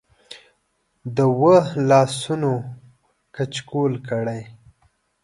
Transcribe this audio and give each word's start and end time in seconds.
د 1.15 1.17
وه 1.39 1.57
لاسونه 1.89 2.51
کچکول 3.35 3.93
کړی 4.09 4.41